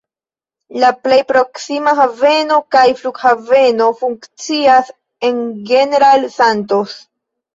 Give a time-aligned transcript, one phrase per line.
[0.83, 4.89] La plej proksima haveno kaj flughaveno funkcias
[5.29, 5.39] en
[5.73, 6.97] General Santos.